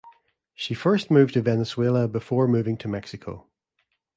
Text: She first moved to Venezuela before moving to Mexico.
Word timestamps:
She 0.55 0.73
first 0.73 1.11
moved 1.11 1.35
to 1.35 1.43
Venezuela 1.43 2.07
before 2.07 2.47
moving 2.47 2.75
to 2.77 2.87
Mexico. 2.87 3.45